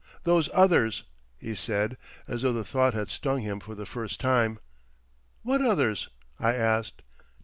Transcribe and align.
"Those 0.23 0.49
others!" 0.51 1.03
he 1.37 1.53
said, 1.53 1.95
as 2.27 2.41
though 2.41 2.51
the 2.53 2.63
thought 2.63 2.95
had 2.95 3.11
stung 3.11 3.41
him 3.41 3.59
for 3.59 3.75
the 3.75 3.85
first 3.85 4.19
time. 4.19 4.57
"What 5.43 5.61
others?" 5.61 6.09
I 6.39 6.55
asked. 6.55 7.03